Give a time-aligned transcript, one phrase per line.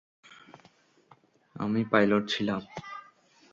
[1.55, 2.61] আমি পায়লট ছিলাম।